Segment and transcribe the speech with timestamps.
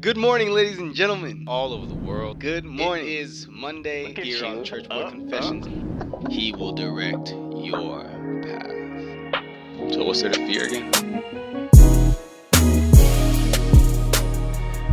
[0.00, 2.38] Good morning, ladies and gentlemen, all over the world.
[2.38, 3.06] Good morning.
[3.06, 4.44] It is Monday here you.
[4.44, 5.66] on Church Boy Uh, Confessions.
[6.30, 8.02] He will direct your
[8.42, 9.42] path.
[9.94, 10.92] So, what's there to fear again?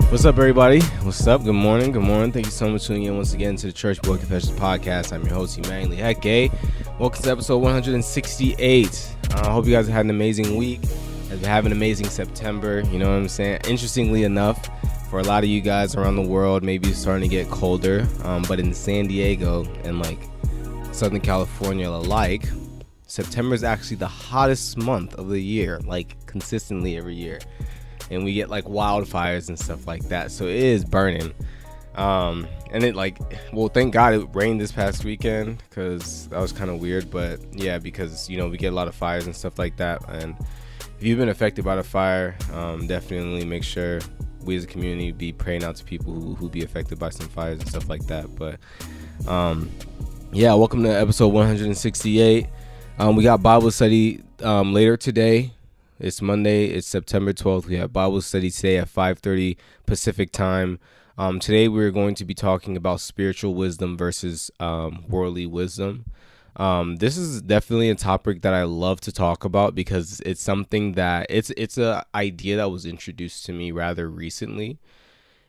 [0.10, 0.82] What's up, everybody?
[1.02, 1.44] What's up?
[1.44, 1.92] Good morning.
[1.92, 2.32] Good morning.
[2.32, 5.12] Thank you so much for tuning in once again to the Church Boy Confessions podcast.
[5.12, 6.52] I'm your host, Emmanuel Hecke.
[7.00, 9.16] Welcome to episode 168.
[9.32, 10.82] Uh, I hope you guys had an amazing week.
[11.46, 12.82] Have an amazing September.
[12.92, 13.62] You know what I'm saying?
[13.68, 14.70] Interestingly enough,
[15.14, 18.08] for a lot of you guys around the world, maybe it's starting to get colder.
[18.24, 20.18] Um, but in San Diego and like
[20.92, 22.50] Southern California alike,
[23.06, 27.38] September is actually the hottest month of the year, like consistently every year
[28.10, 30.32] and we get like wildfires and stuff like that.
[30.32, 31.32] So it is burning.
[31.94, 33.20] Um, and it like,
[33.54, 37.12] well, thank God it rained this past weekend because that was kind of weird.
[37.12, 40.04] But yeah, because you know we get a lot of fires and stuff like that.
[40.10, 40.36] And
[40.98, 44.00] if you've been affected by the fire, um, definitely make sure
[44.44, 47.28] we as a community be praying out to people who who be affected by some
[47.28, 48.36] fires and stuff like that.
[48.36, 48.60] But
[49.28, 49.72] um,
[50.32, 52.48] yeah, welcome to episode 168.
[53.00, 55.54] Um, we got Bible study um, later today.
[56.00, 56.66] It's Monday.
[56.66, 57.66] It's September 12th.
[57.66, 60.80] We have Bible study today at 5:30 Pacific time.
[61.18, 66.06] Um, today we're going to be talking about spiritual wisdom versus um, worldly wisdom.
[66.56, 70.94] Um, this is definitely a topic that I love to talk about because it's something
[70.94, 74.78] that it's it's a idea that was introduced to me rather recently,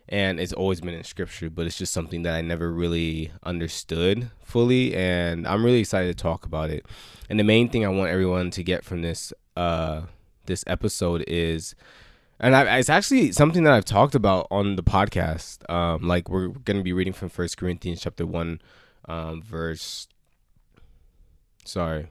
[0.09, 4.31] and it's always been in scripture, but it's just something that I never really understood
[4.43, 6.87] fully, and I'm really excited to talk about it.
[7.29, 10.03] And the main thing I want everyone to get from this uh,
[10.47, 11.75] this episode is
[12.41, 15.69] and I, it's actually something that I've talked about on the podcast.
[15.71, 18.61] Um, like we're going to be reading from First Corinthians chapter one,
[19.07, 20.09] um, verse.
[21.65, 22.09] Sorry,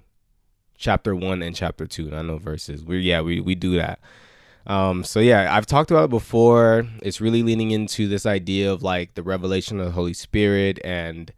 [0.78, 2.10] chapter one and chapter two.
[2.10, 2.84] Not no verses.
[2.84, 4.00] We yeah we we do that.
[4.66, 6.88] Um, so yeah, I've talked about it before.
[7.02, 11.34] It's really leaning into this idea of like the revelation of the Holy Spirit and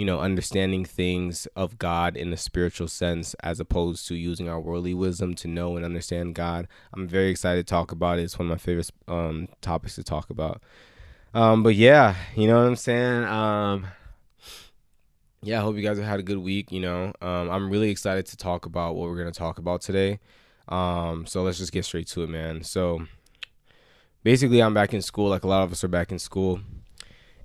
[0.00, 4.58] you know, understanding things of God in a spiritual sense as opposed to using our
[4.58, 6.68] worldly wisdom to know and understand God.
[6.94, 8.22] I'm very excited to talk about it.
[8.22, 10.62] It's one of my favorite um, topics to talk about.
[11.34, 13.24] Um, but yeah, you know what I'm saying?
[13.24, 13.88] Um,
[15.42, 16.70] yeah, I hope you guys have had a good week.
[16.70, 19.80] You know, um, I'm really excited to talk about what we're going to talk about
[19.80, 20.20] today.
[20.68, 22.62] Um, so let's just get straight to it, man.
[22.62, 23.06] So
[24.22, 26.60] basically, I'm back in school, like a lot of us are back in school.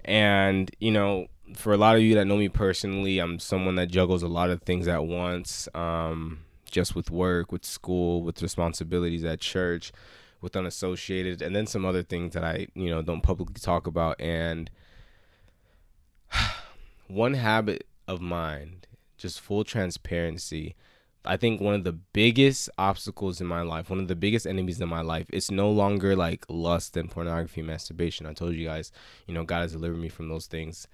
[0.04, 3.88] And, you know, for a lot of you that know me personally, I'm someone that
[3.88, 6.40] juggles a lot of things at once, um,
[6.70, 9.92] just with work, with school, with responsibilities at church,
[10.42, 14.20] with unassociated, and then some other things that I, you know, don't publicly talk about.
[14.20, 14.70] And
[17.08, 18.82] one habit of mine,
[19.18, 20.76] just full transparency,
[21.24, 24.80] I think one of the biggest obstacles in my life, one of the biggest enemies
[24.80, 28.28] in my life, it's no longer like lust and pornography, masturbation.
[28.28, 28.92] I told you guys,
[29.28, 30.88] you know, God has delivered me from those things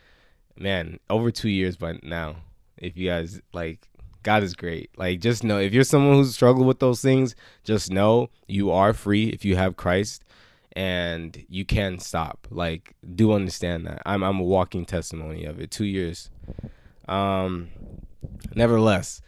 [0.58, 2.38] man, over two years by now.
[2.78, 3.88] If you guys like,
[4.24, 4.90] God is great.
[4.98, 8.94] Like, just know if you're someone who's struggled with those things, just know you are
[8.94, 10.24] free if you have Christ,
[10.74, 12.48] and you can stop.
[12.50, 14.02] Like, do understand that.
[14.06, 15.72] I'm I'm a walking testimony of it.
[15.72, 16.30] Two years.
[17.08, 17.70] Um,
[18.56, 19.22] nevertheless,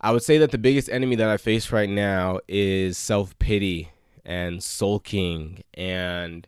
[0.00, 3.90] I would say that the biggest enemy that I face right now is self pity
[4.24, 6.46] and sulking and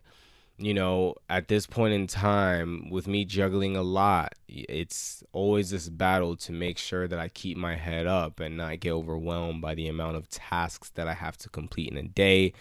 [0.57, 5.89] you know, at this point in time, with me juggling a lot, it's always this
[5.89, 9.75] battle to make sure that I keep my head up and not get overwhelmed by
[9.75, 12.53] the amount of tasks that I have to complete in a day.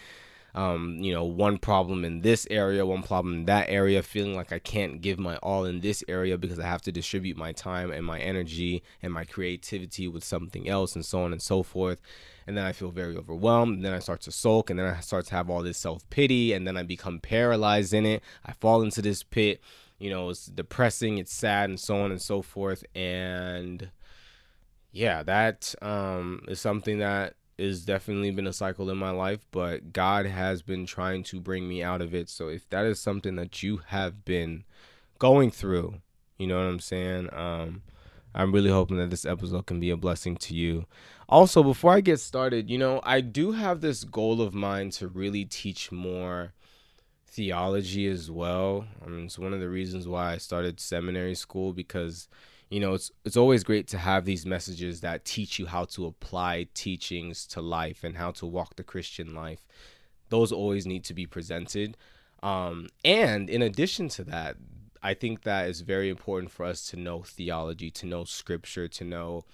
[0.54, 4.52] Um, you know, one problem in this area, one problem in that area, feeling like
[4.52, 7.90] I can't give my all in this area because I have to distribute my time
[7.90, 12.00] and my energy and my creativity with something else, and so on and so forth
[12.46, 13.76] and then I feel very overwhelmed.
[13.76, 16.08] And then I start to sulk, and then I start to have all this self
[16.10, 18.22] pity, and then I become paralyzed in it.
[18.44, 19.60] I fall into this pit.
[19.98, 22.84] You know, it's depressing, it's sad, and so on and so forth.
[22.94, 23.90] And
[24.90, 29.92] yeah, that um, is something that is definitely been a cycle in my life, but
[29.92, 32.28] God has been trying to bring me out of it.
[32.28, 34.64] So if that is something that you have been
[35.20, 35.94] going through,
[36.38, 37.28] you know what I'm saying?
[37.32, 37.82] Um,
[38.34, 40.86] I'm really hoping that this episode can be a blessing to you.
[41.28, 45.06] Also, before I get started, you know, I do have this goal of mine to
[45.06, 46.52] really teach more
[47.26, 48.86] theology as well.
[49.04, 52.28] I mean, it's one of the reasons why I started seminary school because,
[52.72, 56.06] you know, it's it's always great to have these messages that teach you how to
[56.06, 59.66] apply teachings to life and how to walk the Christian life.
[60.30, 61.98] Those always need to be presented.
[62.42, 64.56] Um, and in addition to that,
[65.02, 69.04] I think that is very important for us to know theology, to know scripture, to
[69.04, 69.44] know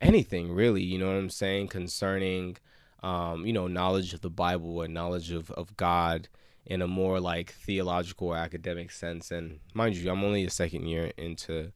[0.00, 2.56] anything really, you know what I'm saying, concerning
[3.02, 6.28] um, you know, knowledge of the Bible and knowledge of, of God
[6.66, 9.32] in a more like theological or academic sense.
[9.32, 11.72] And mind you, I'm only a second year into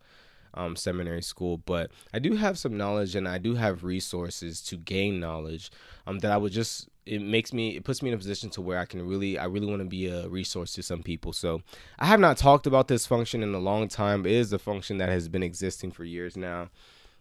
[0.55, 4.77] um, seminary school, but I do have some knowledge and I do have resources to
[4.77, 5.71] gain knowledge
[6.07, 8.63] um, that I would just it makes me it puts me in a position to
[8.63, 11.33] where I can really I really want to be a resource to some people.
[11.33, 11.63] So
[11.99, 14.25] I have not talked about this function in a long time.
[14.27, 16.71] It is a function that has been existing for years now.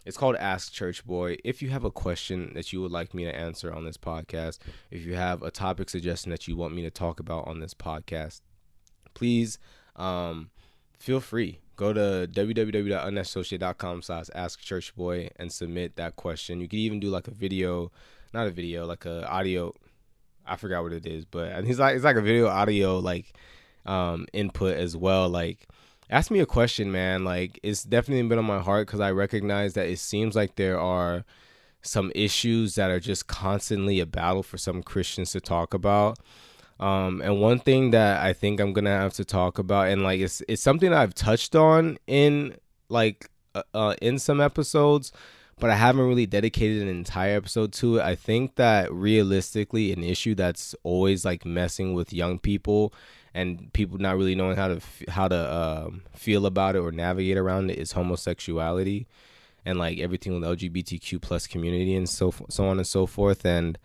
[0.06, 1.38] It's called Ask Church Boy.
[1.44, 4.58] If you have a question that you would like me to answer on this podcast,
[4.90, 7.72] if you have a topic suggestion that you want me to talk about on this
[7.72, 8.42] podcast,
[9.14, 9.58] please
[9.96, 10.50] um,
[10.98, 11.60] feel free.
[11.76, 16.60] Go to www.unassociate.com slash ask church boy and submit that question.
[16.60, 17.90] You could even do like a video,
[18.32, 19.74] not a video, like a audio.
[20.46, 23.34] I forgot what it is, but it's like it's like a video audio like
[23.86, 25.28] um input as well.
[25.28, 25.66] Like
[26.10, 27.24] ask me a question, man.
[27.24, 30.78] Like it's definitely been on my heart because I recognize that it seems like there
[30.78, 31.24] are
[31.82, 36.18] some issues that are just constantly a battle for some Christians to talk about.
[36.80, 40.20] Um, and one thing that I think I'm gonna have to talk about, and like
[40.20, 42.56] it's it's something I've touched on in
[42.88, 45.12] like uh, uh, in some episodes,
[45.60, 48.02] but I haven't really dedicated an entire episode to it.
[48.02, 52.92] I think that realistically, an issue that's always like messing with young people
[53.34, 57.36] and people not really knowing how to how to um, feel about it or navigate
[57.36, 59.06] around it is homosexuality
[59.64, 63.78] and like everything with LGBTQ plus community and so so on and so forth and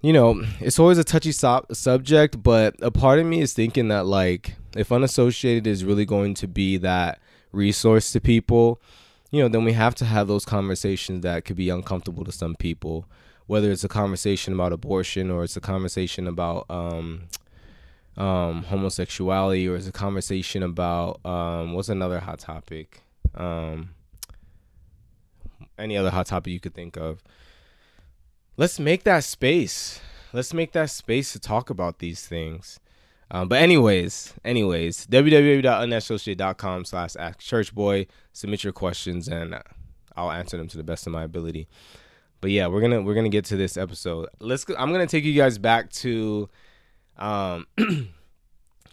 [0.00, 3.88] you know, it's always a touchy so- subject, but a part of me is thinking
[3.88, 7.18] that like if unassociated is really going to be that
[7.52, 8.80] resource to people,
[9.30, 12.54] you know, then we have to have those conversations that could be uncomfortable to some
[12.54, 13.06] people,
[13.46, 17.22] whether it's a conversation about abortion or it's a conversation about um,
[18.16, 23.02] um, homosexuality or it's a conversation about um, what's another hot topic,
[23.34, 23.90] um,
[25.76, 27.20] any other hot topic you could think of
[28.58, 30.00] let's make that space.
[30.34, 32.78] Let's make that space to talk about these things.
[33.30, 38.06] Um, but anyways, anyways, www.unassociate.com slash ask church boy.
[38.32, 39.58] Submit your questions and
[40.16, 41.68] I'll answer them to the best of my ability.
[42.40, 44.28] But yeah, we're gonna we're gonna get to this episode.
[44.38, 44.64] Let's.
[44.78, 46.48] I'm gonna take you guys back to,
[47.16, 47.66] um,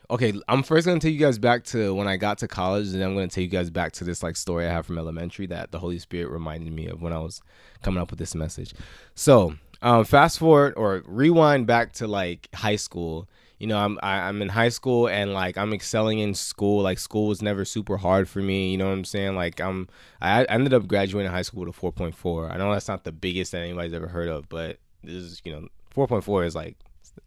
[0.09, 0.33] okay.
[0.47, 3.09] I'm first gonna take you guys back to when I got to college, and then
[3.09, 5.71] I'm gonna take you guys back to this like story I have from elementary that
[5.71, 7.41] the Holy Spirit reminded me of when I was
[7.81, 8.73] coming up with this message.
[9.15, 13.27] So, um, fast forward or rewind back to like high school.
[13.59, 16.33] You know, I'm I, am i am in high school and like I'm excelling in
[16.33, 16.83] school.
[16.83, 18.71] Like school was never super hard for me.
[18.71, 19.35] You know what I'm saying?
[19.35, 19.87] Like I'm
[20.21, 22.51] I ended up graduating high school with a 4.4.
[22.51, 25.51] I know that's not the biggest that anybody's ever heard of, but this is you
[25.51, 26.75] know 4.4 is like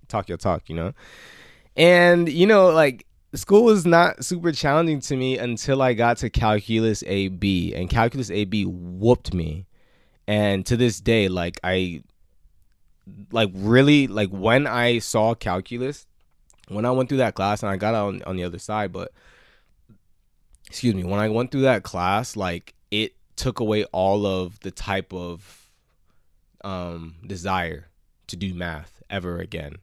[0.08, 0.68] talk your talk.
[0.68, 0.92] You know,
[1.78, 6.30] and you know like school was not super challenging to me until I got to
[6.30, 9.66] calculus AB, and calculus AB whooped me.
[10.26, 12.02] And to this day like i
[13.32, 16.06] like really like when i saw calculus
[16.68, 19.12] when i went through that class and i got on on the other side but
[20.66, 24.70] excuse me when i went through that class like it took away all of the
[24.70, 25.70] type of
[26.64, 27.88] um desire
[28.26, 29.76] to do math ever again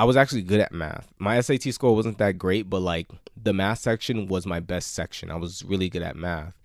[0.00, 3.08] i was actually good at math my sat score wasn't that great but like
[3.40, 6.60] the math section was my best section i was really good at math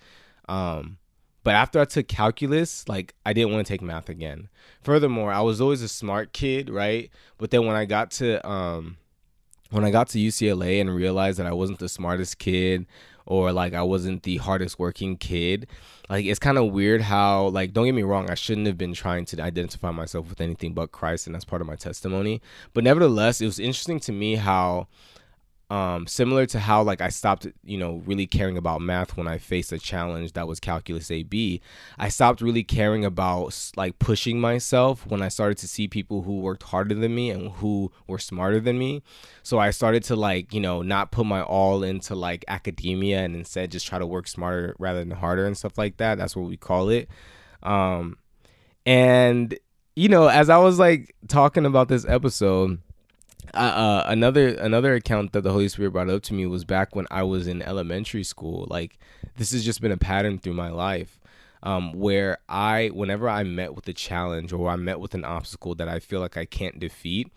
[0.50, 0.98] um
[1.46, 4.50] but after I took calculus, like I didn't want to take math again.
[4.82, 7.12] Furthermore, I was always a smart kid, right?
[7.38, 8.98] But then when I got to um
[9.70, 12.88] when I got to UCLA and realized that I wasn't the smartest kid
[13.26, 15.68] or like I wasn't the hardest working kid,
[16.10, 18.94] like it's kind of weird how like don't get me wrong, I shouldn't have been
[18.94, 22.42] trying to identify myself with anything but Christ and that's part of my testimony.
[22.74, 24.88] But nevertheless, it was interesting to me how
[25.70, 29.40] um, similar to how like I stopped, you know, really caring about math when I
[29.40, 31.60] faced a challenge that was calculus AB.
[31.98, 36.40] I stopped really caring about like pushing myself when I started to see people who
[36.40, 39.02] worked harder than me and who were smarter than me.
[39.42, 43.36] So I started to like, you know, not put my all into like academia and
[43.36, 46.20] instead just try to work smarter rather than harder and stuff like that.
[46.20, 47.10] That's what we call it.
[47.64, 48.20] Um,
[48.86, 49.58] and
[49.96, 52.80] you know, as I was like talking about this episode
[53.54, 57.08] uh, another another account that the Holy Spirit brought up to me was back when
[57.12, 58.68] I was in elementary school.
[58.70, 58.98] Like
[59.38, 61.20] this has just been a pattern through my life,
[61.64, 65.76] um, where I, whenever I met with a challenge or I met with an obstacle
[65.76, 67.32] that I feel like I can't defeat,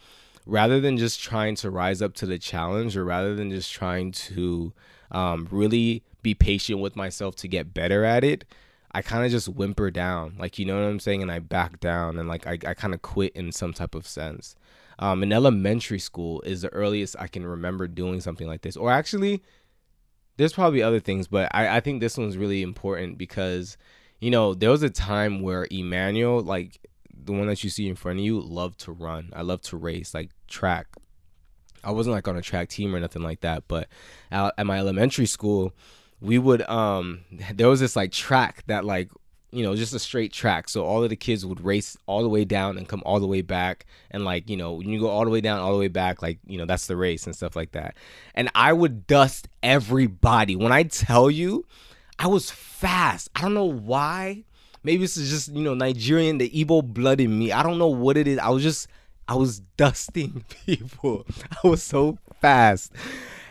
[0.47, 4.13] rather than just trying to rise up to the challenge, or rather than just trying
[4.13, 4.73] to
[5.11, 8.45] um, really be patient with myself to get better at it,
[8.93, 11.79] I kind of just whimper down, like you know what I'm saying, and I back
[11.81, 14.57] down and like I, I kind of quit in some type of sense
[14.99, 18.77] um, in elementary school is the earliest I can remember doing something like this.
[18.77, 19.43] Or actually,
[20.37, 23.77] there's probably other things, but I, I think this one's really important because,
[24.21, 26.81] you know, there was a time where Emmanuel, like
[27.13, 29.31] the one that you see in front of you, loved to run.
[29.35, 30.87] I love to race, like track.
[31.85, 33.89] I wasn't like on a track team or nothing like that, but
[34.31, 35.73] at, at my elementary school,
[36.21, 37.21] we would um
[37.55, 39.11] there was this like track that like
[39.51, 40.69] you know just a straight track.
[40.69, 43.27] So all of the kids would race all the way down and come all the
[43.27, 43.87] way back.
[44.11, 46.23] And like you know when you go all the way down all the way back
[46.23, 47.95] like you know that's the race and stuff like that.
[48.35, 50.57] And i would dust everybody.
[50.57, 51.65] When i tell you
[52.19, 53.31] i was fast.
[53.35, 54.45] I don't know why.
[54.83, 57.53] Maybe this is just you know nigerian the Igbo blood in me.
[57.53, 58.39] I don't know what it is.
[58.39, 58.89] I was just
[59.29, 61.27] i was dusting people.
[61.65, 62.93] I was so fast.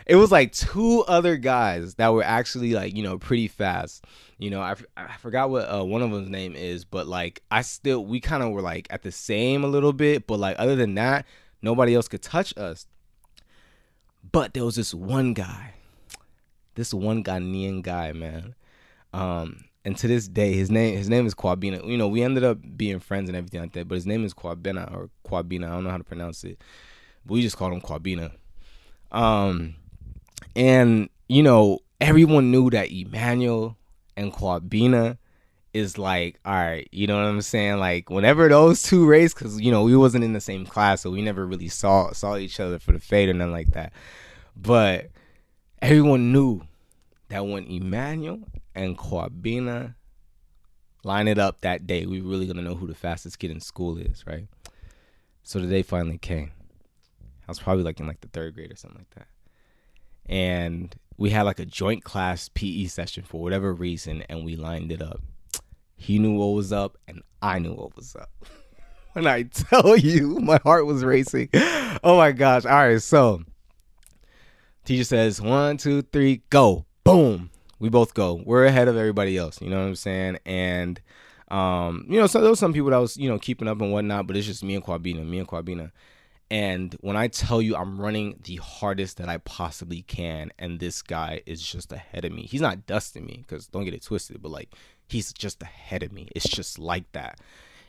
[0.06, 4.04] It was like two other guys that were actually like you know pretty fast
[4.38, 7.62] you know i, I forgot what uh, one of them's name is but like i
[7.62, 10.76] still we kind of were like at the same a little bit but like other
[10.76, 11.26] than that
[11.60, 12.86] nobody else could touch us
[14.30, 15.74] but there was this one guy
[16.74, 18.54] this one ghanaian guy man
[19.12, 21.82] um and to this day his name his name is Kwabena.
[21.86, 24.34] You know, we ended up being friends and everything like that, but his name is
[24.34, 25.64] Kwabena or Kwabena.
[25.64, 26.60] I don't know how to pronounce it.
[27.24, 28.32] But we just called him Kwabena.
[29.10, 29.76] Um
[30.54, 33.77] and you know, everyone knew that Emmanuel
[34.18, 35.16] and Kwabena
[35.72, 37.78] is like, all right, you know what I'm saying?
[37.78, 41.10] Like whenever those two race, because you know we wasn't in the same class, so
[41.10, 43.92] we never really saw saw each other for the fade or nothing like that.
[44.56, 45.10] But
[45.80, 46.62] everyone knew
[47.28, 48.40] that when Emmanuel
[48.74, 49.94] and Kwabena
[51.04, 53.98] line it up that day, we really gonna know who the fastest kid in school
[53.98, 54.48] is, right?
[55.44, 56.50] So the day finally came.
[57.46, 59.28] I was probably like in like the third grade or something like that.
[60.28, 64.92] And we had like a joint class PE session for whatever reason, and we lined
[64.92, 65.20] it up.
[65.96, 68.30] He knew what was up, and I knew what was up.
[69.12, 71.48] when I tell you, my heart was racing.
[72.04, 72.64] Oh my gosh.
[72.64, 73.42] All right, so
[74.84, 76.84] teacher says one, two, three, go.
[77.04, 78.42] Boom we both go.
[78.44, 79.60] We're ahead of everybody else.
[79.60, 80.38] You know what I'm saying?
[80.44, 81.00] And
[81.48, 83.92] um, you know, so there was some people that was you know keeping up and
[83.92, 85.90] whatnot, but it's just me and Kwabena, me and Kwabena.
[86.50, 91.02] And when I tell you I'm running the hardest that I possibly can, and this
[91.02, 94.40] guy is just ahead of me, he's not dusting me because don't get it twisted,
[94.40, 94.74] but like
[95.08, 96.28] he's just ahead of me.
[96.34, 97.38] It's just like that.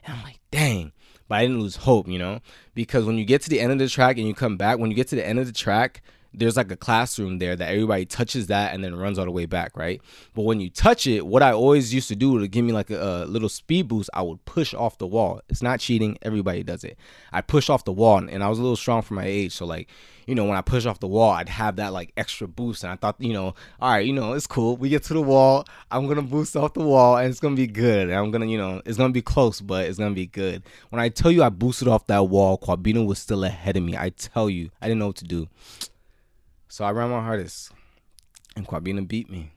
[0.05, 0.91] And I'm like, dang.
[1.27, 2.39] But I didn't lose hope, you know?
[2.73, 4.89] Because when you get to the end of the track and you come back, when
[4.89, 6.01] you get to the end of the track,
[6.33, 9.45] there's like a classroom there that everybody touches that and then runs all the way
[9.45, 10.01] back, right?
[10.33, 12.89] But when you touch it, what I always used to do to give me like
[12.89, 15.41] a, a, little speed boost, I would push off the wall.
[15.49, 16.97] It's not cheating, everybody does it.
[17.31, 19.65] I push off the wall and I was a little strong for my age, so
[19.65, 19.89] like,
[20.29, 22.91] you know, when I push off the wall, I'd have that like extra boost and
[22.91, 24.77] I thought, you know, all right, you know, it's cool.
[24.77, 27.65] We get to the wall, I'm to boost off the wall and it's to be
[27.65, 28.09] good.
[28.09, 30.61] And I'm to, you know, it's to be close, but it's to be good.
[30.89, 33.97] When I tell you I boosted off that wall, Kwabena was still ahead of me.
[33.97, 35.47] I tell you, I didn't know what to do.
[36.71, 37.71] So I ran my hardest,
[38.55, 39.51] and Kwabena beat me.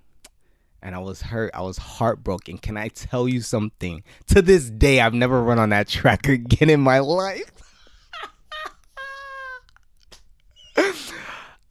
[0.80, 1.50] And I was hurt.
[1.54, 2.56] I was heartbroken.
[2.56, 4.02] Can I tell you something?
[4.28, 7.52] To this day, I've never run on that track again in my life.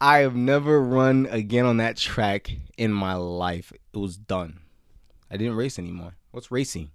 [0.00, 3.72] I have never run again on that track in my life.
[3.92, 4.60] It was done.
[5.28, 6.14] I didn't race anymore.
[6.30, 6.92] What's racing?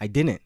[0.00, 0.40] I didn't.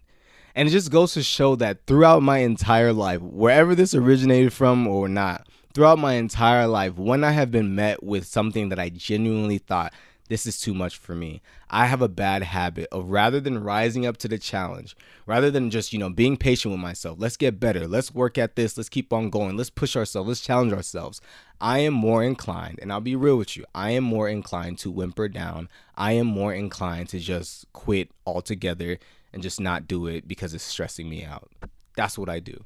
[0.54, 4.86] And it just goes to show that throughout my entire life, wherever this originated from
[4.86, 5.45] or not,
[5.76, 9.92] throughout my entire life, when I have been met with something that I genuinely thought,
[10.30, 11.42] this is too much for me.
[11.68, 15.68] I have a bad habit of rather than rising up to the challenge, rather than
[15.68, 18.88] just, you know, being patient with myself, let's get better, let's work at this, let's
[18.88, 21.20] keep on going, let's push ourselves, let's challenge ourselves.
[21.60, 24.90] I am more inclined, and I'll be real with you, I am more inclined to
[24.90, 25.68] whimper down.
[25.94, 28.98] I am more inclined to just quit altogether
[29.30, 31.50] and just not do it because it's stressing me out.
[31.96, 32.64] That's what I do.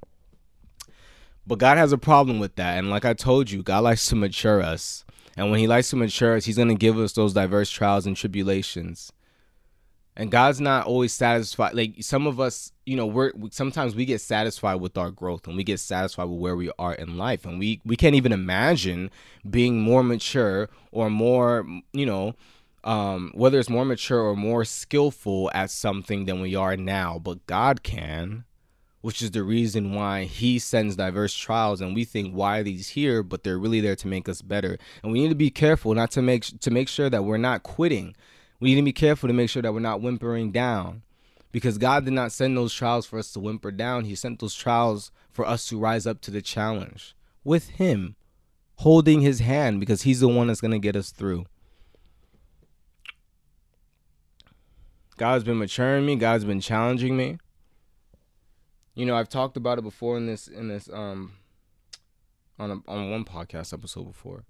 [1.47, 2.79] But God has a problem with that.
[2.79, 5.05] And like I told you, God likes to mature us.
[5.37, 8.07] And when He likes to mature us, He's going to give us those diverse trials
[8.07, 9.13] and tribulations.
[10.17, 11.75] And God's not always satisfied.
[11.75, 15.57] Like some of us, you know, we're sometimes we get satisfied with our growth and
[15.57, 17.47] we get satisfied with where we are in life.
[17.47, 19.11] And we we can't even imagine
[19.49, 22.35] being more mature or more, you know,
[22.85, 27.19] um, whether it's more mature or more skillful at something than we are now.
[27.19, 28.45] But God can
[29.01, 32.89] which is the reason why he sends diverse trials and we think why are these
[32.89, 33.23] here?
[33.23, 34.79] But they're really there to make us better.
[35.03, 37.63] And we need to be careful not to make to make sure that we're not
[37.63, 38.15] quitting.
[38.61, 41.03] We need to be careful to make sure that we're not whimpering down.
[41.53, 44.05] Because god did not send those trials for us to whimper down.
[44.05, 48.17] He sent those trials for us to rise up to the challenge with him
[48.77, 51.47] holding his hand because he's the one that's going to get us through.
[55.17, 56.17] God's been maturing me.
[56.17, 57.39] God's been challenging me
[59.01, 61.33] you know, I've talked about it before in this in this um
[62.59, 64.45] on a, on one podcast episode before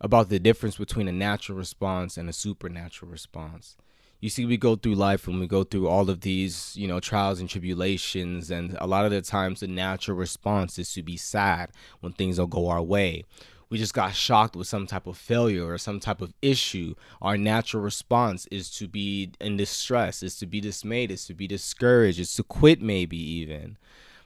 [0.00, 3.76] about the difference between a natural response and a supernatural response.
[4.20, 7.00] you see we go through life and we go through all of these you know
[7.00, 11.16] trials and tribulations and a lot of the times the natural response is to be
[11.16, 13.24] sad when things don't go our way
[13.70, 16.94] we just got shocked with some type of failure or some type of issue.
[17.22, 21.46] Our natural response is to be in distress is to be dismayed is to be
[21.46, 23.78] discouraged is to quit maybe even.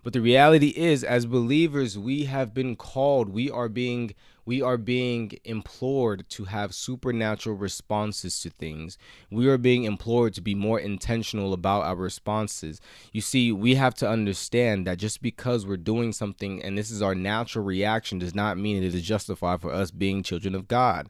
[0.02, 4.76] But the reality is, as believers, we have been called, we are being we are
[4.76, 8.98] being implored to have supernatural responses to things.
[9.30, 12.80] We are being implored to be more intentional about our responses.
[13.12, 17.02] You see, we have to understand that just because we're doing something and this is
[17.02, 21.08] our natural reaction does not mean it is justified for us being children of God.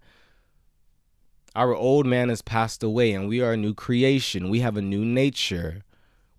[1.56, 4.50] Our old man has passed away and we are a new creation.
[4.50, 5.82] We have a new nature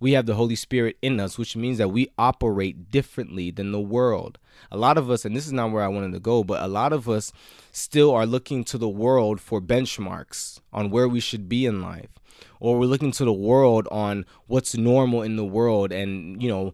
[0.05, 3.79] we have the Holy Spirit in us, which means that we operate differently than the
[3.79, 4.37] world.
[4.71, 6.67] A lot of us, and this is not where I wanted to go, but a
[6.67, 7.31] lot of us
[7.71, 12.11] still are looking to the world for benchmarks on where we should be in life.
[12.59, 15.91] Or we're looking to the world on what's normal in the world.
[15.91, 16.73] And, you know,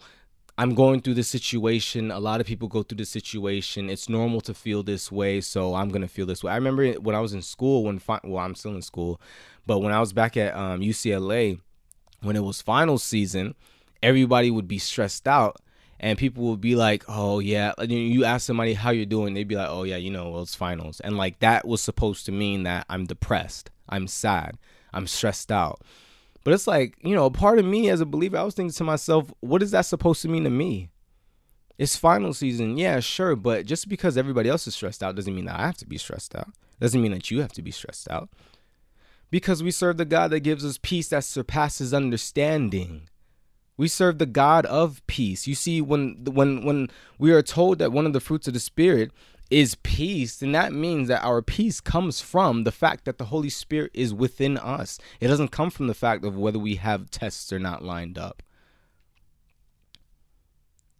[0.57, 2.11] I'm going through this situation.
[2.11, 3.89] A lot of people go through this situation.
[3.89, 6.51] It's normal to feel this way, so I'm gonna feel this way.
[6.51, 9.21] I remember when I was in school, when fi- well, I'm still in school,
[9.65, 11.61] but when I was back at um, UCLA,
[12.21, 13.55] when it was final season,
[14.01, 15.57] everybody would be stressed out
[15.99, 19.55] and people would be like, "Oh yeah," you ask somebody how you're doing, they'd be
[19.55, 22.63] like, "Oh yeah, you know, well, it's finals," and like that was supposed to mean
[22.63, 24.57] that I'm depressed, I'm sad,
[24.93, 25.81] I'm stressed out.
[26.43, 28.73] But it's like, you know, a part of me as a believer, I was thinking
[28.73, 30.89] to myself, what is that supposed to mean to me?
[31.77, 35.45] It's final season, yeah, sure, but just because everybody else is stressed out doesn't mean
[35.45, 36.49] that I have to be stressed out.
[36.79, 38.29] Doesn't mean that you have to be stressed out
[39.31, 43.07] because we serve the God that gives us peace that surpasses understanding.
[43.77, 45.47] We serve the God of peace.
[45.47, 48.59] You see, when when when we are told that one of the fruits of the
[48.59, 49.11] Spirit
[49.49, 53.49] is peace, then that means that our peace comes from the fact that the Holy
[53.49, 54.99] Spirit is within us.
[55.19, 58.43] It doesn't come from the fact of whether we have tests or not lined up.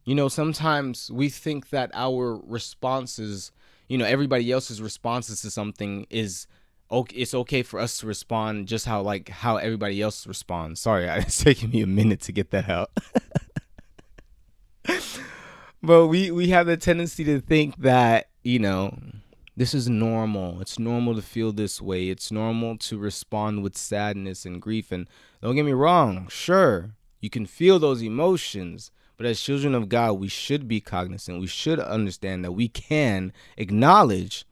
[0.03, 3.51] You know, sometimes we think that our responses,
[3.87, 6.47] you know, everybody else's responses to something is
[6.91, 10.79] okay, it's okay for us to respond just how like how everybody else responds.
[10.81, 12.91] Sorry, it's taking me a minute to get that out.
[15.83, 18.97] but we we have the tendency to think that you know
[19.55, 20.61] this is normal.
[20.61, 22.09] It's normal to feel this way.
[22.09, 24.91] It's normal to respond with sadness and grief.
[24.91, 25.07] And
[25.41, 28.91] don't get me wrong, sure, you can feel those emotions.
[29.17, 31.39] But as children of God, we should be cognizant.
[31.39, 34.45] We should understand that we can acknowledge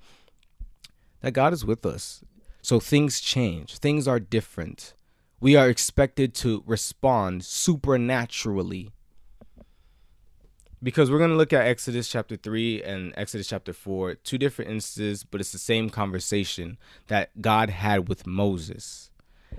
[1.21, 2.21] that God is with us.
[2.61, 4.93] So things change, things are different.
[5.39, 8.91] We are expected to respond supernaturally.
[10.81, 14.71] Because we're going to look at Exodus chapter 3 and Exodus chapter 4, two different
[14.71, 19.08] instances, but it's the same conversation that God had with Moses.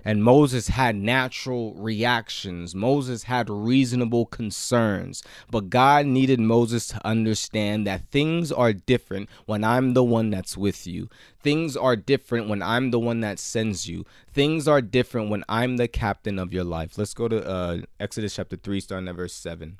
[0.05, 2.75] And Moses had natural reactions.
[2.75, 5.23] Moses had reasonable concerns.
[5.51, 10.57] But God needed Moses to understand that things are different when I'm the one that's
[10.57, 11.09] with you.
[11.43, 14.05] Things are different when I'm the one that sends you.
[14.33, 16.99] Things are different when I'm the captain of your life.
[16.99, 19.79] Let's go to uh, Exodus chapter 3, starting at verse 7.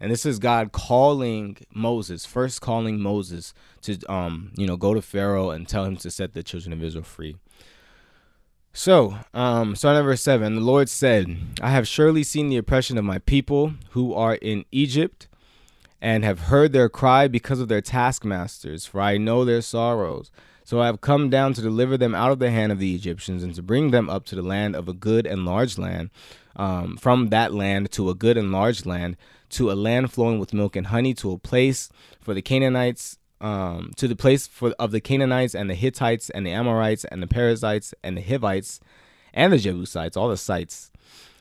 [0.00, 5.02] And this is God calling Moses, first calling Moses to um, you know, go to
[5.02, 7.36] Pharaoh and tell him to set the children of Israel free.
[8.72, 13.04] So, um, at verse 7, the Lord said, I have surely seen the oppression of
[13.04, 15.26] my people who are in Egypt,
[16.00, 20.30] and have heard their cry because of their taskmasters, for I know their sorrows.
[20.62, 23.42] So I have come down to deliver them out of the hand of the Egyptians,
[23.42, 26.10] and to bring them up to the land of a good and large land,
[26.56, 29.16] um, from that land to a good and large land,
[29.50, 31.88] to a land flowing with milk and honey, to a place
[32.20, 36.46] for the Canaanites um, to the place for of the Canaanites and the Hittites and
[36.46, 38.80] the Amorites and the Perizzites and the Hivites
[39.32, 40.90] and the Jebusites, all the sites.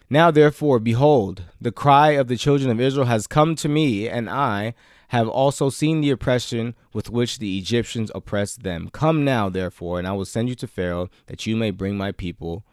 [0.09, 4.29] Now therefore, behold, the cry of the children of Israel has come to me, and
[4.29, 4.73] I
[5.09, 8.89] have also seen the oppression with which the Egyptians oppressed them.
[8.91, 12.11] Come now, therefore, and I will send you to Pharaoh, that you may bring my
[12.11, 12.65] people,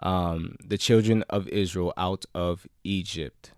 [0.00, 3.52] um, the children of Israel, out of Egypt.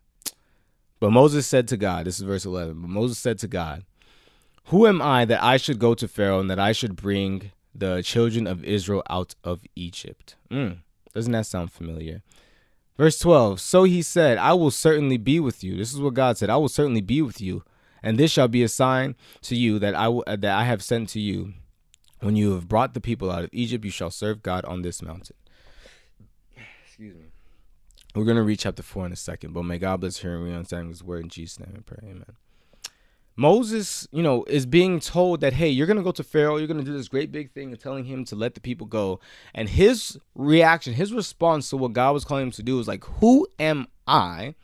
[0.99, 3.85] But Moses said to God, this is verse 11, but Moses said to God,
[4.65, 8.03] who am I that I should go to Pharaoh and that I should bring the
[8.03, 10.37] children of Israel out of Egypt?
[10.51, 10.79] Mm,
[11.15, 12.23] doesn't that sound familiar?
[12.97, 15.77] Verse 12 So he said, I will certainly be with you.
[15.77, 17.65] This is what God said I will certainly be with you.
[18.03, 21.21] And this shall be a sign to you that I, that I have sent to
[21.21, 21.55] you.
[22.21, 25.01] When you have brought the people out of Egypt, you shall serve God on this
[25.01, 25.37] mountain.
[26.85, 27.25] Excuse me.
[28.15, 30.57] We're going to read chapter 4 in a second, but may God bless hearing and
[30.57, 32.01] understanding his word in Jesus' name and pray.
[32.03, 32.37] Amen.
[33.41, 36.67] Moses, you know, is being told that, hey, you're going to go to Pharaoh, you're
[36.67, 39.19] going to do this great big thing of telling him to let the people go.
[39.55, 43.03] And his reaction, his response to what God was calling him to do was like,
[43.03, 44.57] who am I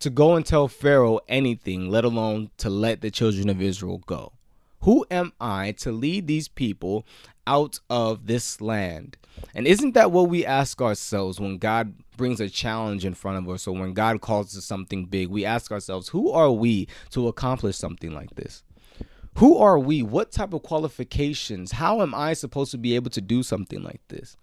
[0.00, 4.32] to go and tell Pharaoh anything, let alone to let the children of Israel go?
[4.82, 7.06] Who am I to lead these people
[7.46, 9.16] out of this land?
[9.54, 13.48] And isn't that what we ask ourselves when God brings a challenge in front of
[13.48, 15.28] us So when God calls us something big?
[15.28, 18.62] We ask ourselves, who are we to accomplish something like this?
[19.38, 20.02] Who are we?
[20.02, 21.72] What type of qualifications?
[21.72, 24.36] How am I supposed to be able to do something like this?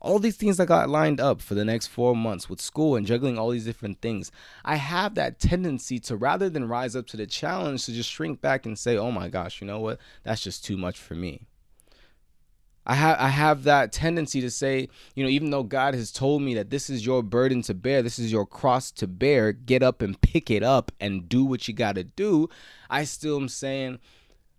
[0.00, 3.04] All these things that got lined up for the next four months with school and
[3.04, 4.30] juggling all these different things.
[4.64, 8.40] I have that tendency to rather than rise up to the challenge, to just shrink
[8.40, 9.98] back and say, oh my gosh, you know what?
[10.22, 11.48] That's just too much for me.
[12.88, 16.40] I have I have that tendency to say, you know, even though God has told
[16.40, 19.82] me that this is your burden to bear, this is your cross to bear, get
[19.82, 22.48] up and pick it up and do what you got to do,
[22.88, 23.98] I still am saying,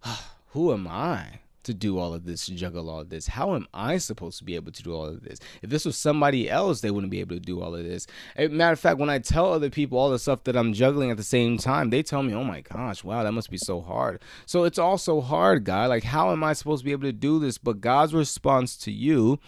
[0.49, 1.39] who am I?
[1.63, 3.27] To do all of this, juggle all of this?
[3.27, 5.39] How am I supposed to be able to do all of this?
[5.61, 8.07] If this was somebody else, they wouldn't be able to do all of this.
[8.37, 11.17] Matter of fact, when I tell other people all the stuff that I'm juggling at
[11.17, 14.21] the same time, they tell me, oh my gosh, wow, that must be so hard.
[14.45, 15.85] So it's all so hard, guy.
[15.85, 17.57] Like, how am I supposed to be able to do this?
[17.57, 19.39] But God's response to you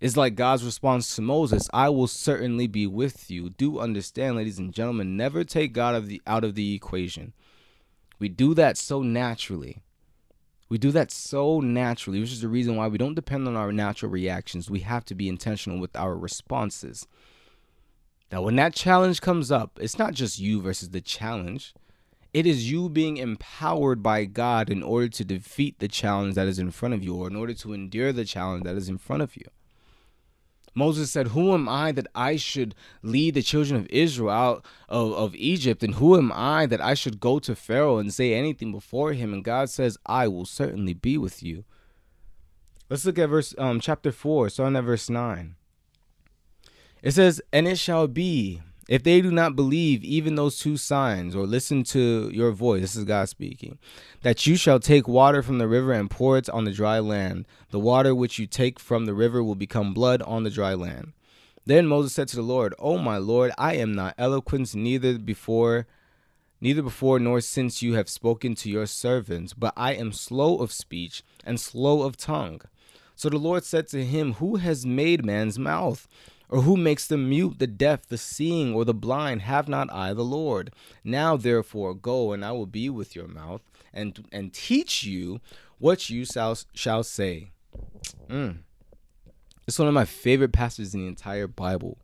[0.00, 3.50] is like God's response to Moses, I will certainly be with you.
[3.50, 7.32] Do understand, ladies and gentlemen, never take God of the out of the equation.
[8.18, 9.82] We do that so naturally.
[10.72, 13.72] We do that so naturally, which is the reason why we don't depend on our
[13.72, 14.70] natural reactions.
[14.70, 17.06] We have to be intentional with our responses.
[18.32, 21.74] Now, when that challenge comes up, it's not just you versus the challenge.
[22.32, 26.58] It is you being empowered by God in order to defeat the challenge that is
[26.58, 29.20] in front of you or in order to endure the challenge that is in front
[29.20, 29.44] of you.
[30.74, 35.12] Moses said, Who am I that I should lead the children of Israel out of,
[35.12, 35.82] of Egypt?
[35.82, 39.32] And who am I that I should go to Pharaoh and say anything before him?
[39.32, 41.64] And God says, I will certainly be with you.
[42.88, 45.54] Let's look at verse um chapter 4, starting at verse 9.
[47.02, 51.34] It says, And it shall be if they do not believe even those two signs
[51.34, 53.78] or listen to your voice, this is God speaking,
[54.20, 57.46] that you shall take water from the river and pour it on the dry land,
[57.70, 61.14] the water which you take from the river will become blood on the dry land.
[61.64, 65.86] Then Moses said to the Lord, O my Lord, I am not eloquent neither before
[66.60, 70.70] neither before nor since you have spoken to your servants, but I am slow of
[70.70, 72.60] speech and slow of tongue.
[73.16, 76.06] So the Lord said to him, Who has made man's mouth?
[76.52, 79.40] Or who makes the mute, the deaf, the seeing, or the blind?
[79.40, 80.70] Have not I the Lord?
[81.02, 85.40] Now therefore go, and I will be with your mouth, and and teach you
[85.78, 87.52] what you shall shall say.
[88.28, 88.58] Mm.
[89.66, 91.96] It's one of my favorite passages in the entire Bible,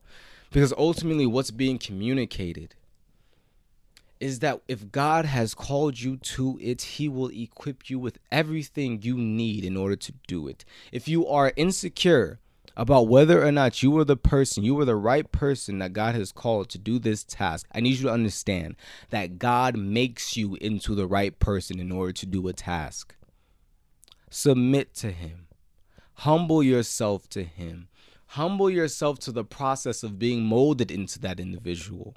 [0.51, 2.75] because ultimately, what's being communicated
[4.19, 9.03] is that if God has called you to it, He will equip you with everything
[9.03, 10.65] you need in order to do it.
[10.91, 12.41] If you are insecure
[12.79, 16.15] about whether or not you are the person, you are the right person that God
[16.15, 18.77] has called to do this task, I need you to understand
[19.11, 23.17] that God makes you into the right person in order to do a task.
[24.31, 25.49] Submit to Him,
[26.15, 27.89] humble yourself to Him,
[28.27, 32.15] humble yourself to the process of being molded into that individual.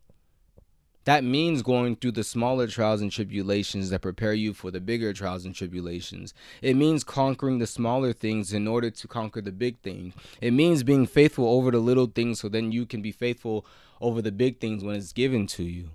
[1.06, 5.14] That means going through the smaller trials and tribulations that prepare you for the bigger
[5.14, 6.34] trials and tribulations.
[6.62, 10.14] It means conquering the smaller things in order to conquer the big things.
[10.42, 13.66] It means being faithful over the little things so then you can be faithful
[14.00, 15.90] over the big things when it's given to you.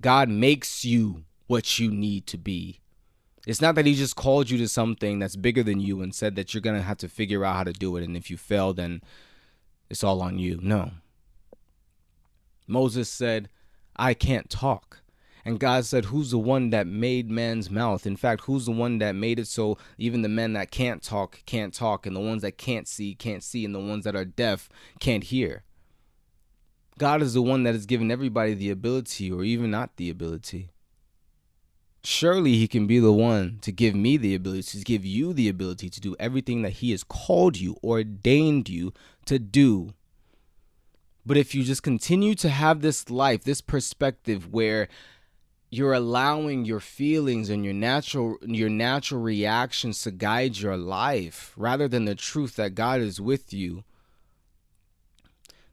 [0.00, 2.80] God makes you what you need to be.
[3.46, 6.36] It's not that he just called you to something that's bigger than you and said
[6.36, 8.04] that you're going to have to figure out how to do it.
[8.04, 9.02] And if you fail, then
[9.90, 10.58] it's all on you.
[10.62, 10.92] No.
[12.66, 13.50] Moses said,
[13.96, 15.00] I can't talk.
[15.44, 18.06] And God said, Who's the one that made man's mouth?
[18.06, 21.42] In fact, who's the one that made it so even the men that can't talk
[21.44, 24.24] can't talk, and the ones that can't see can't see, and the ones that are
[24.24, 24.68] deaf
[25.00, 25.64] can't hear?
[26.96, 30.70] God is the one that has given everybody the ability, or even not the ability.
[32.02, 35.48] Surely He can be the one to give me the ability, to give you the
[35.48, 38.94] ability to do everything that He has called you, ordained you
[39.26, 39.90] to do
[41.26, 44.88] but if you just continue to have this life, this perspective where
[45.70, 51.88] you're allowing your feelings and your natural your natural reactions to guide your life rather
[51.88, 53.84] than the truth that God is with you,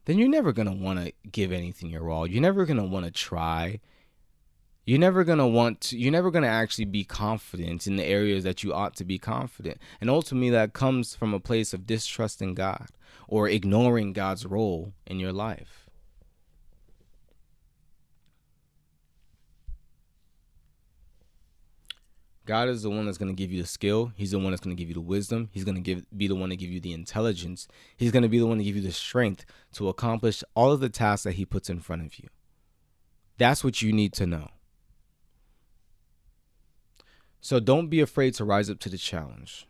[0.06, 2.26] then you're never going to want to give anything your all.
[2.26, 3.80] You're never going to want to try.
[4.84, 8.04] You're never going to want to you're never going to actually be confident in the
[8.04, 9.78] areas that you ought to be confident.
[10.00, 12.88] And ultimately that comes from a place of distrust in God
[13.32, 15.88] or ignoring God's role in your life.
[22.44, 24.12] God is the one that's going to give you the skill.
[24.16, 25.48] He's the one that's going to give you the wisdom.
[25.50, 27.68] He's going to give be the one to give you the intelligence.
[27.96, 30.80] He's going to be the one to give you the strength to accomplish all of
[30.80, 32.28] the tasks that he puts in front of you.
[33.38, 34.48] That's what you need to know.
[37.40, 39.66] So don't be afraid to rise up to the challenge.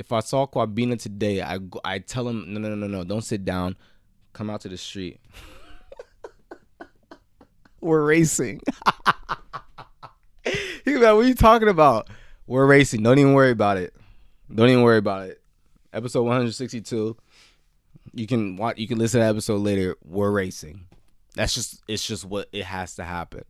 [0.00, 3.44] If I saw Kwabena today, I I tell him no no no no don't sit
[3.44, 3.76] down,
[4.32, 5.20] come out to the street.
[7.82, 8.62] We're racing.
[10.44, 12.08] He's like, what are you talking about?
[12.46, 13.02] We're racing.
[13.02, 13.94] Don't even worry about it.
[14.52, 15.42] Don't even worry about it.
[15.92, 17.14] Episode 162.
[18.14, 18.78] You can watch.
[18.78, 19.96] You can listen to that episode later.
[20.02, 20.86] We're racing.
[21.34, 21.82] That's just.
[21.86, 23.44] It's just what it has to happen.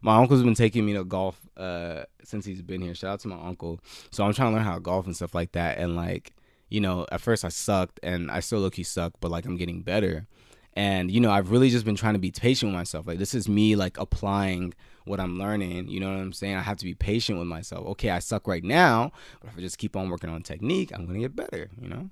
[0.00, 2.94] My uncle's been taking me to golf uh, since he's been here.
[2.94, 3.80] Shout out to my uncle.
[4.10, 5.78] So I'm trying to learn how to golf and stuff like that.
[5.78, 6.34] And like,
[6.68, 9.56] you know, at first I sucked, and I still look he sucked, but like I'm
[9.56, 10.26] getting better.
[10.74, 13.06] And you know, I've really just been trying to be patient with myself.
[13.06, 15.88] Like this is me like applying what I'm learning.
[15.88, 16.54] You know what I'm saying?
[16.54, 17.86] I have to be patient with myself.
[17.88, 21.06] Okay, I suck right now, but if I just keep on working on technique, I'm
[21.06, 21.70] gonna get better.
[21.80, 22.10] You know,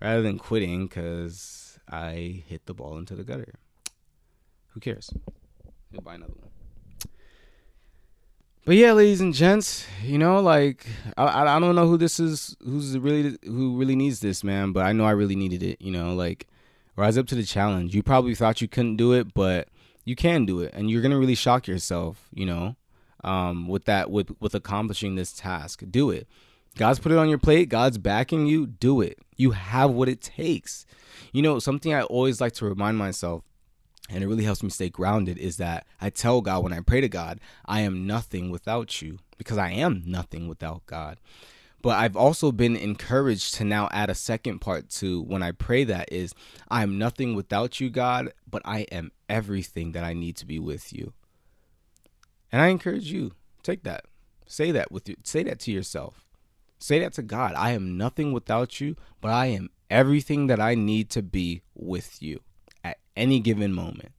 [0.00, 3.54] rather than quitting because I hit the ball into the gutter.
[4.68, 5.10] Who cares?
[5.90, 6.55] He'll buy another one.
[8.66, 12.56] But yeah, ladies and gents, you know, like I I don't know who this is,
[12.64, 14.72] who's really who really needs this, man.
[14.72, 15.80] But I know I really needed it.
[15.80, 16.48] You know, like
[16.96, 17.94] rise up to the challenge.
[17.94, 19.68] You probably thought you couldn't do it, but
[20.04, 22.26] you can do it, and you're gonna really shock yourself.
[22.34, 22.76] You know,
[23.22, 25.84] um, with that with with accomplishing this task.
[25.88, 26.26] Do it.
[26.76, 27.68] God's put it on your plate.
[27.68, 28.66] God's backing you.
[28.66, 29.20] Do it.
[29.36, 30.86] You have what it takes.
[31.32, 33.44] You know, something I always like to remind myself
[34.08, 37.00] and it really helps me stay grounded is that I tell God when I pray
[37.00, 41.18] to God, I am nothing without you because I am nothing without God.
[41.82, 45.84] But I've also been encouraged to now add a second part to when I pray
[45.84, 46.34] that is
[46.68, 50.58] I am nothing without you, God, but I am everything that I need to be
[50.58, 51.12] with you.
[52.50, 54.04] And I encourage you, take that.
[54.46, 55.16] Say that with you.
[55.22, 56.24] Say that to yourself.
[56.78, 57.54] Say that to God.
[57.56, 62.22] I am nothing without you, but I am everything that I need to be with
[62.22, 62.40] you
[63.16, 64.12] any given moment.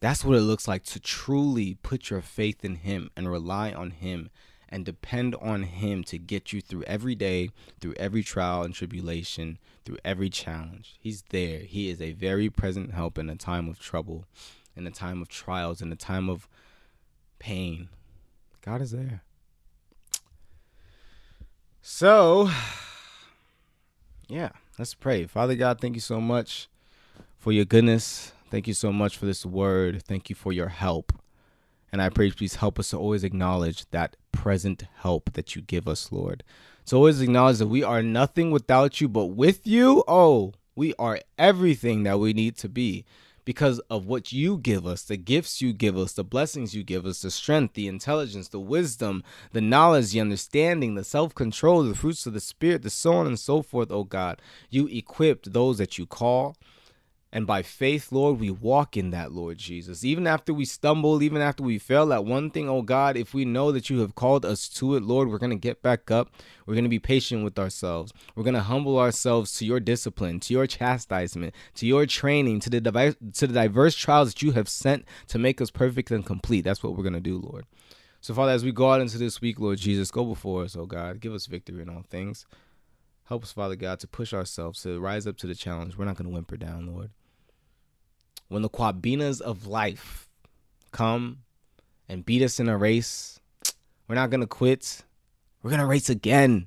[0.00, 3.90] That's what it looks like to truly put your faith in Him and rely on
[3.90, 4.30] Him
[4.68, 9.58] and depend on Him to get you through every day, through every trial and tribulation,
[9.84, 10.96] through every challenge.
[11.00, 11.60] He's there.
[11.60, 14.26] He is a very present help in a time of trouble,
[14.76, 16.48] in a time of trials, in a time of
[17.40, 17.88] pain.
[18.60, 19.22] God is there.
[21.82, 22.50] So,
[24.28, 25.26] yeah, let's pray.
[25.26, 26.68] Father God, thank you so much
[27.38, 28.32] for your goodness.
[28.50, 30.02] Thank you so much for this word.
[30.02, 31.12] Thank you for your help.
[31.92, 35.88] And I pray, please help us to always acknowledge that present help that you give
[35.88, 36.42] us, Lord.
[36.86, 41.20] To always acknowledge that we are nothing without you, but with you, oh, we are
[41.38, 43.04] everything that we need to be
[43.44, 47.06] because of what you give us, the gifts you give us, the blessings you give
[47.06, 51.94] us, the strength, the intelligence, the wisdom, the knowledge, the understanding, the self control, the
[51.94, 54.42] fruits of the Spirit, the so on and so forth, oh God.
[54.68, 56.56] You equipped those that you call.
[57.30, 60.02] And by faith, Lord, we walk in that, Lord Jesus.
[60.02, 63.44] Even after we stumble, even after we fail at one thing, oh God, if we
[63.44, 66.30] know that you have called us to it, Lord, we're going to get back up.
[66.64, 68.14] We're going to be patient with ourselves.
[68.34, 72.70] We're going to humble ourselves to your discipline, to your chastisement, to your training, to
[72.70, 76.24] the, diverse, to the diverse trials that you have sent to make us perfect and
[76.24, 76.62] complete.
[76.62, 77.66] That's what we're going to do, Lord.
[78.22, 80.86] So, Father, as we go out into this week, Lord Jesus, go before us, oh
[80.86, 81.20] God.
[81.20, 82.46] Give us victory in all things.
[83.28, 85.96] Help us, Father God, to push ourselves, to rise up to the challenge.
[85.96, 87.10] We're not going to whimper down, Lord
[88.48, 90.28] when the Kwabenas of life
[90.90, 91.38] come
[92.08, 93.40] and beat us in a race,
[94.08, 95.04] we're not going to quit.
[95.62, 96.66] We're going to race again.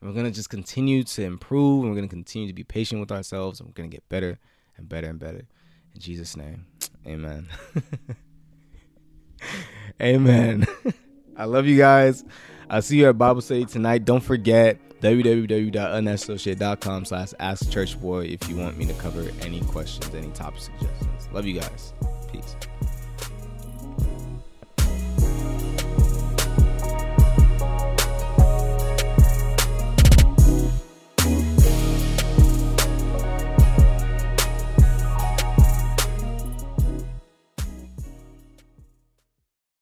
[0.00, 1.84] We're going to just continue to improve.
[1.84, 3.60] And we're going to continue to be patient with ourselves.
[3.60, 4.38] And we're going to get better
[4.76, 5.46] and better and better.
[5.94, 6.66] In Jesus' name,
[7.06, 7.48] amen.
[10.02, 10.66] amen.
[11.36, 12.24] I love you guys.
[12.70, 14.06] I'll see you at Bible study tonight.
[14.06, 20.14] Don't forget www.unassociate.com slash ask church boy if you want me to cover any questions,
[20.14, 21.28] any topic suggestions.
[21.32, 21.92] Love you guys.
[22.32, 22.56] Peace.